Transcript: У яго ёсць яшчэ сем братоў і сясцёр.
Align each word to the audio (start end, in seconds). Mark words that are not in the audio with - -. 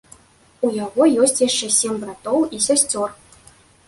У 0.67 0.69
яго 0.83 1.03
ёсць 1.25 1.41
яшчэ 1.47 1.69
сем 1.79 1.99
братоў 2.05 2.39
і 2.57 2.63
сясцёр. 2.69 3.13